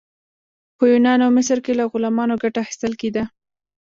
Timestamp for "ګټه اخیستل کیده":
2.43-3.23